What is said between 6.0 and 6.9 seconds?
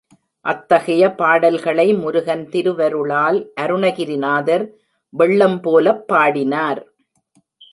பாடினார்.